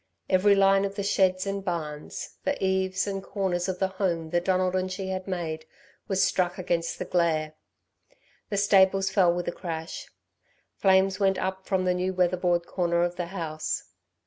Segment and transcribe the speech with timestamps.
[0.31, 4.45] Every line of the sheds and barns, the eaves and corners of the home that
[4.45, 5.67] Donald and she had made,
[6.07, 7.53] was struck against the glare.
[8.49, 10.09] The stables fell with a crash.
[10.75, 13.83] Flames went up from the new weatherboard corner of the house.